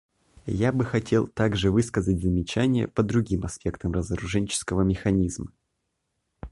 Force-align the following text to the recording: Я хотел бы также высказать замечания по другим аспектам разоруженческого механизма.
Я 0.47 0.71
хотел 0.71 1.25
бы 1.25 1.29
также 1.29 1.69
высказать 1.69 2.19
замечания 2.23 2.87
по 2.87 3.03
другим 3.03 3.43
аспектам 3.45 3.91
разоруженческого 3.93 4.81
механизма. 4.81 5.51